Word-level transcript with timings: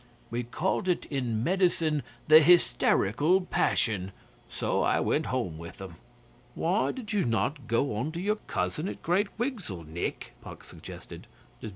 We 0.31 0.41
call 0.41 0.89
it 0.89 1.05
in 1.11 1.43
medicine 1.43 2.01
the 2.27 2.39
Hysterical 2.41 3.41
Passion. 3.41 4.11
So 4.49 4.81
I 4.81 4.99
went 4.99 5.27
home 5.27 5.59
with 5.59 5.79
'em.' 5.79 5.97
'Why 6.55 6.91
did 6.91 7.13
you 7.13 7.23
not 7.23 7.67
go 7.67 7.95
on 7.95 8.11
to 8.13 8.19
your 8.19 8.37
cousin 8.47 8.87
at 8.87 9.03
Great 9.03 9.27
Wigsell, 9.37 9.83
Nick?' 9.83 10.33
Puck 10.41 10.63
suggested. 10.63 11.27